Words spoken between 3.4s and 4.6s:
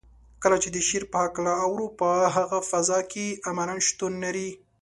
عملاً شتون لرو.